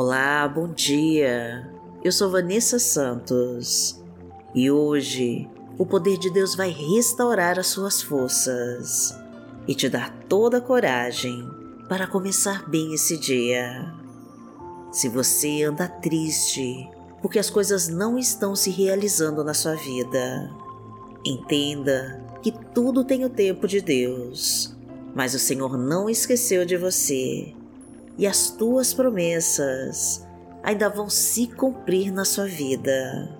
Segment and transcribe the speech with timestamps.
[0.00, 1.68] Olá, bom dia.
[2.04, 4.00] Eu sou Vanessa Santos
[4.54, 9.12] e hoje o poder de Deus vai restaurar as suas forças
[9.66, 11.44] e te dar toda a coragem
[11.88, 13.92] para começar bem esse dia.
[14.92, 16.88] Se você anda triste
[17.20, 20.48] porque as coisas não estão se realizando na sua vida,
[21.24, 24.76] entenda que tudo tem o tempo de Deus,
[25.12, 27.52] mas o Senhor não esqueceu de você
[28.18, 30.26] e as tuas promessas
[30.62, 33.38] ainda vão se cumprir na sua vida.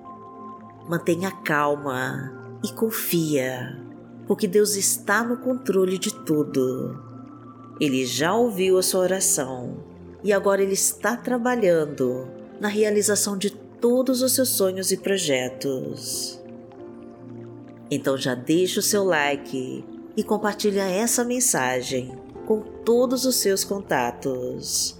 [0.88, 2.32] Mantenha calma
[2.64, 3.76] e confia,
[4.26, 6.96] porque Deus está no controle de tudo.
[7.80, 9.84] Ele já ouviu a sua oração
[10.22, 12.28] e agora Ele está trabalhando
[12.60, 16.40] na realização de todos os seus sonhos e projetos.
[17.90, 19.84] Então já deixa o seu like
[20.16, 22.12] e compartilha essa mensagem
[22.48, 24.98] com todos os seus contatos.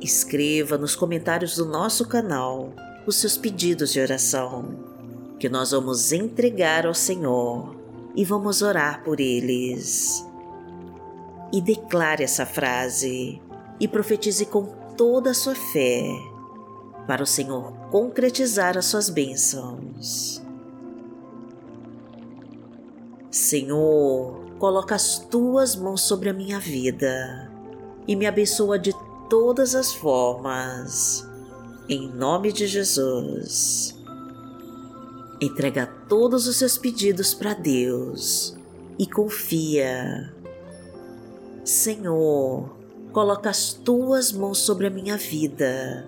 [0.00, 2.72] Escreva nos comentários do nosso canal
[3.06, 4.74] os seus pedidos de oração,
[5.38, 7.76] que nós vamos entregar ao Senhor
[8.16, 10.26] e vamos orar por eles.
[11.52, 13.40] E declare essa frase
[13.78, 14.64] e profetize com
[14.96, 16.02] toda a sua fé
[17.06, 20.42] para o Senhor concretizar as suas bênçãos.
[23.30, 27.50] Senhor, coloca as tuas mãos sobre a minha vida
[28.06, 28.94] e me abençoa de
[29.30, 31.26] todas as formas.
[31.88, 33.98] Em nome de Jesus.
[35.40, 38.54] Entrega todos os seus pedidos para Deus
[38.98, 40.30] e confia.
[41.64, 42.76] Senhor,
[43.12, 46.06] coloca as tuas mãos sobre a minha vida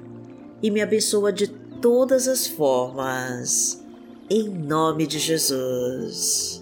[0.62, 1.47] e me abençoa de
[1.81, 3.83] todas as formas.
[4.28, 6.61] Em nome de Jesus.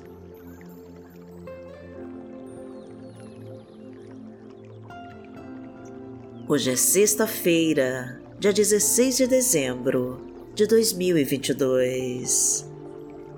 [6.50, 10.20] Hoje é sexta-feira, dia 16 de dezembro
[10.52, 12.68] de 2022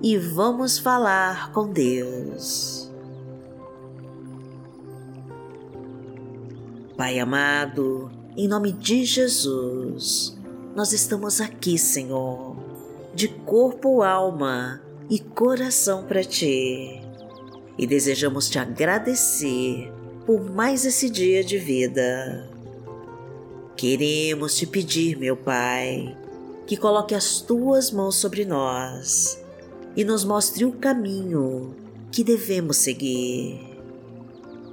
[0.01, 2.91] e vamos falar com Deus.
[6.97, 10.35] Pai amado, em nome de Jesus,
[10.75, 12.57] nós estamos aqui, Senhor,
[13.13, 16.99] de corpo, alma e coração para Ti.
[17.77, 19.93] E desejamos te agradecer
[20.25, 22.52] por mais esse dia de vida
[23.75, 26.15] Queremos te pedir, meu Pai,
[26.67, 29.43] que coloque as tuas mãos sobre nós
[29.95, 31.75] e nos mostre o caminho
[32.11, 33.59] que devemos seguir.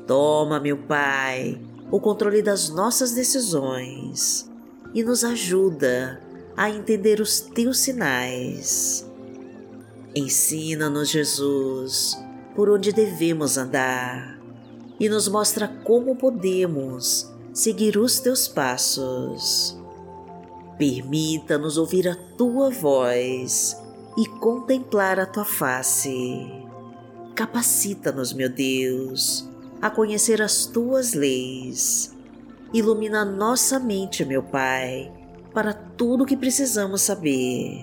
[0.06, 1.58] Toma, meu Pai,
[1.90, 4.48] o controle das nossas decisões
[4.94, 6.20] e nos ajuda
[6.56, 9.08] a entender os teus sinais.
[10.14, 12.18] Ensina-nos, Jesus,
[12.54, 14.38] por onde devemos andar
[14.98, 19.78] e nos mostra como podemos seguir os teus passos.
[20.78, 23.76] Permita-nos ouvir a tua voz
[24.16, 26.50] e contemplar a tua face.
[27.34, 29.48] Capacita-nos, meu Deus,
[29.80, 32.16] a conhecer as tuas leis.
[32.72, 35.12] Ilumina nossa mente, meu Pai,
[35.52, 37.82] para tudo o que precisamos saber.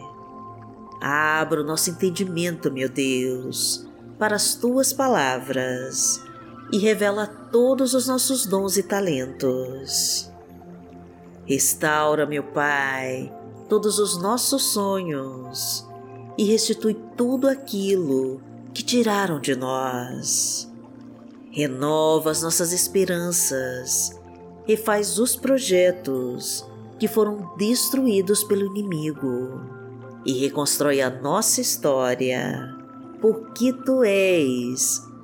[1.01, 6.26] Abra o nosso entendimento, meu Deus, para as tuas palavras
[6.71, 10.31] e revela todos os nossos dons e talentos.
[11.45, 13.33] Restaura, meu Pai,
[13.69, 15.87] todos os nossos sonhos
[16.37, 18.41] e restitui tudo aquilo
[18.73, 20.71] que tiraram de nós.
[21.49, 24.19] Renova as nossas esperanças,
[24.65, 26.65] refaz os projetos
[26.99, 29.61] que foram destruídos pelo inimigo
[30.25, 32.75] e reconstrói a nossa história,
[33.21, 35.06] porque Tu és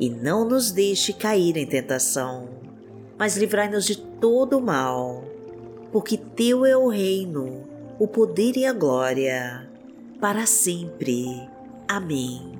[0.00, 2.48] e não nos deixe cair em tentação,
[3.18, 5.22] mas livrai-nos de todo mal,
[5.92, 7.64] porque Teu é o reino,
[7.98, 9.70] o poder e a glória,
[10.18, 11.46] para sempre.
[11.86, 12.58] Amém.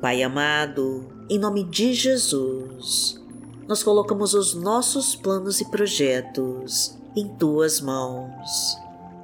[0.00, 3.22] Pai amado, em nome de Jesus,
[3.68, 8.76] nós colocamos os nossos planos e projetos em Tuas mãos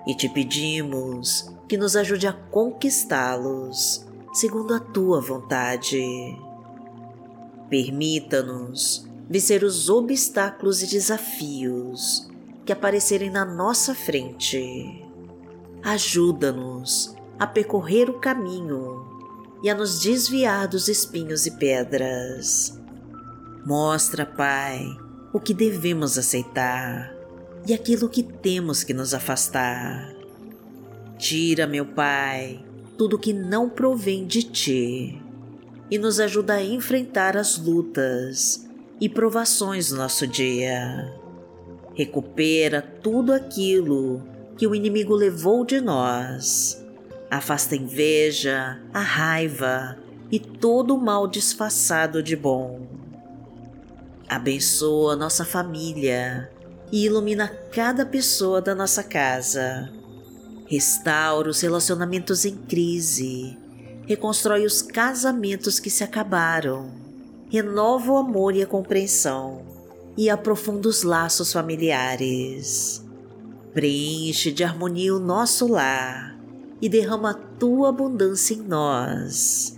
[0.06, 6.02] e te pedimos que nos ajude a conquistá-los segundo a tua vontade.
[7.70, 12.28] Permita-nos vencer os obstáculos e desafios
[12.66, 15.02] que aparecerem na nossa frente.
[15.82, 19.04] Ajuda-nos a percorrer o caminho
[19.62, 22.78] e a nos desviar dos espinhos e pedras.
[23.64, 24.84] Mostra, Pai,
[25.32, 27.14] o que devemos aceitar
[27.66, 30.13] e aquilo que temos que nos afastar.
[31.18, 32.64] Tira, meu Pai,
[32.98, 35.22] tudo que não provém de Ti
[35.90, 38.68] e nos ajuda a enfrentar as lutas
[39.00, 41.12] e provações do nosso dia.
[41.94, 44.22] Recupera tudo aquilo
[44.56, 46.84] que o inimigo levou de nós
[47.34, 49.96] Afasta a inveja, a raiva
[50.30, 52.86] e todo o mal disfarçado de bom.
[54.28, 56.48] Abençoa nossa família
[56.92, 59.90] e ilumina cada pessoa da nossa casa.
[60.66, 63.56] Restaura os relacionamentos em crise,
[64.06, 66.90] reconstrói os casamentos que se acabaram,
[67.50, 69.62] renova o amor e a compreensão.
[70.16, 73.04] E aprofunda os laços familiares.
[73.72, 76.38] Preenche de harmonia o nosso lar.
[76.80, 79.76] E derrama a tua abundância em nós.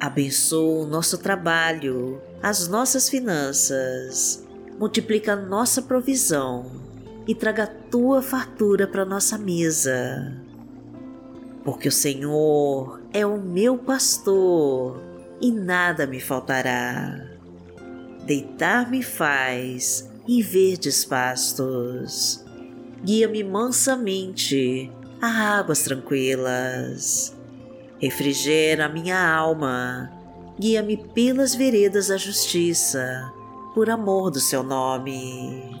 [0.00, 4.42] Abençoa o nosso trabalho, as nossas finanças,
[4.78, 6.85] multiplica a nossa provisão
[7.26, 10.32] e traga a tua fartura para nossa mesa.
[11.64, 15.02] Porque o Senhor é o meu pastor
[15.40, 17.26] e nada me faltará.
[18.24, 22.44] Deitar-me faz em verdes pastos.
[23.02, 24.90] Guia-me mansamente
[25.20, 27.36] a águas tranquilas.
[27.98, 30.10] Refrigera minha alma,
[30.58, 33.32] guia-me pelas veredas da justiça,
[33.74, 35.80] por amor do seu nome.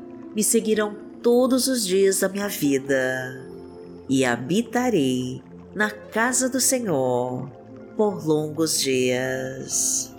[0.35, 3.45] me seguirão todos os dias da minha vida
[4.09, 5.41] e habitarei
[5.75, 7.49] na casa do Senhor
[7.95, 10.13] por longos dias.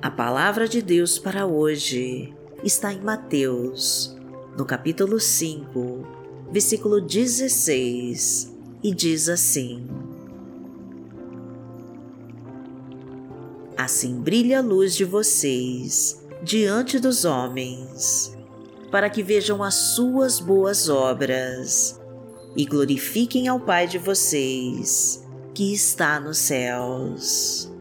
[0.00, 2.34] A palavra de Deus para hoje
[2.64, 4.16] está em Mateus,
[4.56, 6.06] no capítulo 5,
[6.50, 8.52] versículo 16,
[8.82, 9.86] e diz assim:
[13.82, 18.32] Assim brilha a luz de vocês diante dos homens,
[18.92, 22.00] para que vejam as suas boas obras
[22.56, 27.72] e glorifiquem ao Pai de vocês, que está nos céus.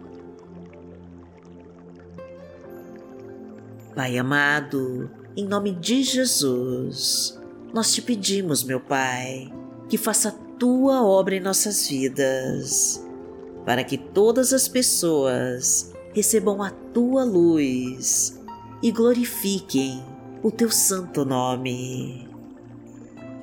[3.94, 5.07] Pai amado,
[5.38, 7.39] em nome de Jesus,
[7.71, 9.53] nós te pedimos, meu Pai,
[9.88, 13.06] que faça tua obra em nossas vidas,
[13.66, 18.39] para que todas as pessoas recebam a tua luz
[18.82, 20.03] e glorifiquem
[20.44, 22.27] o teu santo nome.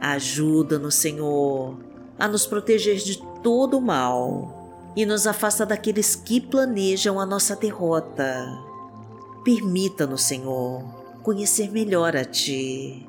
[0.00, 1.78] Ajuda-nos, Senhor,
[2.18, 7.54] a nos proteger de todo o mal e nos afasta daqueles que planejam a nossa
[7.54, 8.68] derrota
[9.48, 10.82] Permita-nos, Senhor,
[11.22, 13.06] conhecer melhor a Ti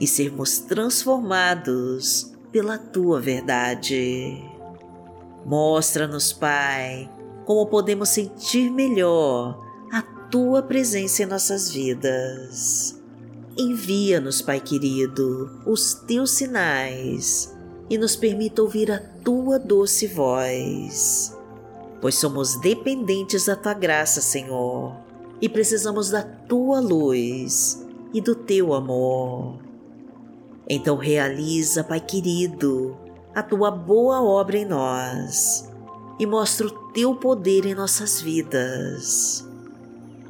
[0.00, 4.55] e sermos transformados pela Tua verdade.
[5.46, 7.10] Mostra-nos, Pai,
[7.44, 13.00] como podemos sentir melhor a Tua presença em nossas vidas.
[13.56, 17.56] Envia-nos, Pai querido, os Teus sinais
[17.88, 21.34] e nos permita ouvir a Tua doce voz,
[22.00, 25.06] pois somos dependentes da Tua graça, Senhor
[25.40, 29.58] e precisamos da tua luz e do teu amor.
[30.68, 32.96] Então realiza, Pai querido,
[33.36, 35.70] a tua boa obra em nós
[36.18, 39.46] e mostra o teu poder em nossas vidas.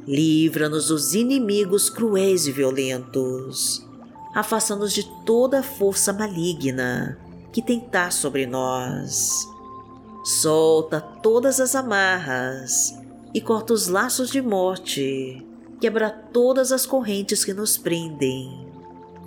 [0.05, 3.87] Livra-nos dos inimigos cruéis e violentos.
[4.35, 7.17] Afasta-nos de toda força maligna
[7.53, 9.47] que tentar sobre nós.
[10.25, 12.93] Solta todas as amarras
[13.33, 15.47] e corta os laços de morte,
[15.79, 18.67] quebra todas as correntes que nos prendem,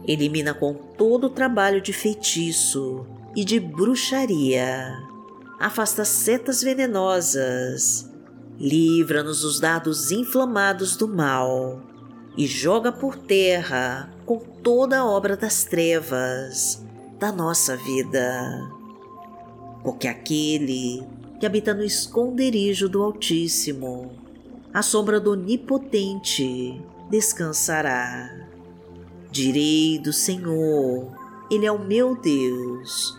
[0.07, 3.07] elimina com todo o trabalho de feitiço
[3.37, 4.97] e de bruxaria,
[5.59, 8.11] afasta setas venenosas,
[8.59, 11.81] livra-nos dos dados inflamados do mal
[12.37, 16.83] e joga por terra com toda a obra das trevas
[17.19, 18.71] da nossa vida.
[19.83, 21.03] porque aquele
[21.39, 24.13] que habita no esconderijo do Altíssimo,
[24.73, 28.31] à sombra do Onipotente, descansará.
[29.31, 31.11] Direi do Senhor,
[31.51, 33.19] Ele é o meu Deus,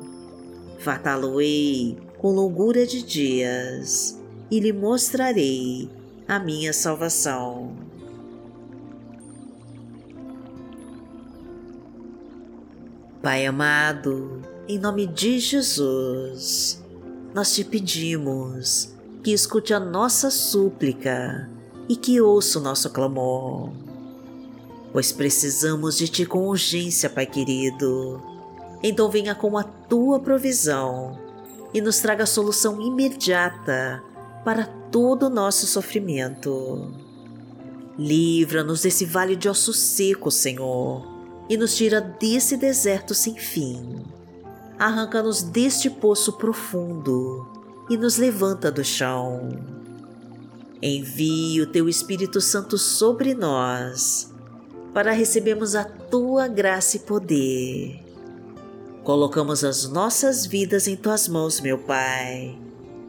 [0.81, 4.19] Fartá-lo-ei com longura de dias
[4.49, 5.87] e lhe mostrarei
[6.27, 7.75] a minha salvação.
[13.21, 16.83] Pai amado, em nome de Jesus,
[17.31, 21.47] nós te pedimos que escute a nossa súplica
[21.87, 23.71] e que ouça o nosso clamor,
[24.91, 28.30] pois precisamos de Ti com urgência, Pai querido.
[28.83, 31.19] Então venha com a Tua provisão
[31.73, 34.03] e nos traga solução imediata
[34.43, 36.93] para todo o nosso sofrimento.
[37.97, 41.11] Livra-nos desse vale de ossos secos, Senhor
[41.51, 44.05] e nos tira desse deserto sem fim.
[44.79, 47.45] Arranca-nos deste poço profundo
[47.89, 49.49] e nos levanta do chão.
[50.81, 54.33] Envie o teu Espírito Santo sobre nós,
[54.93, 58.01] para recebermos a tua graça e poder.
[59.03, 62.55] Colocamos as nossas vidas em tuas mãos, meu Pai,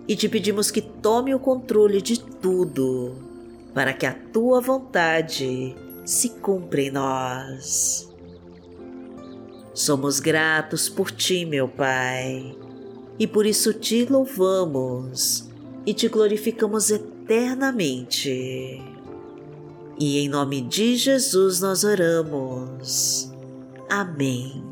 [0.09, 3.15] e te pedimos que tome o controle de tudo,
[3.75, 8.11] para que a tua vontade se cumpra em nós.
[9.75, 12.57] Somos gratos por ti, meu Pai,
[13.19, 15.47] e por isso te louvamos
[15.85, 18.83] e te glorificamos eternamente.
[19.99, 23.31] E em nome de Jesus nós oramos.
[23.91, 24.72] Amém.